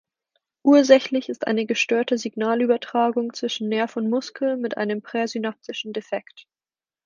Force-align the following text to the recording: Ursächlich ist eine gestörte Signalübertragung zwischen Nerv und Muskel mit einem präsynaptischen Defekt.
Ursächlich 0.63 1.29
ist 1.29 1.45
eine 1.45 1.67
gestörte 1.67 2.17
Signalübertragung 2.17 3.35
zwischen 3.35 3.69
Nerv 3.69 3.95
und 3.97 4.09
Muskel 4.09 4.57
mit 4.57 4.75
einem 4.75 5.03
präsynaptischen 5.03 5.93
Defekt. 5.93 6.47